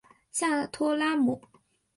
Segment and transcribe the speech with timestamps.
[0.31, 1.43] 下托拉姆。